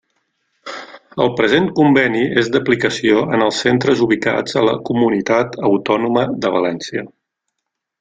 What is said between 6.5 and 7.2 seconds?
València.